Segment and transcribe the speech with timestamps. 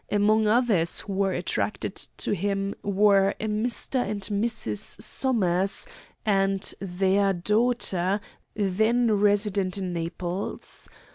[0.11, 3.97] Among others who were attracted to him were a Mr.
[3.99, 4.99] and Mrs.
[4.99, 5.85] Somers,
[6.25, 8.19] and their daughter,
[8.55, 10.89] then resident in Naples.